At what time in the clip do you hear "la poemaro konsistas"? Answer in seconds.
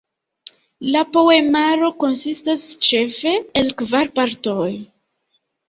0.95-2.65